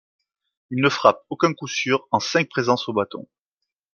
Il 0.71 0.81
ne 0.81 0.89
frappe 0.89 1.23
aucun 1.29 1.53
coup 1.53 1.67
sûr 1.67 2.07
en 2.09 2.19
cinq 2.19 2.49
présences 2.49 2.89
au 2.89 2.93
bâton. 2.93 3.27